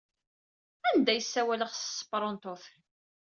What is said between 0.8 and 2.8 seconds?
Anda ay ssawaleɣ s tesperantot?